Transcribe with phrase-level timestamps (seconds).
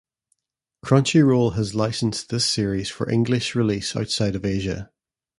[0.83, 4.91] Crunchyroll has licensed this series for English release outside of Asia.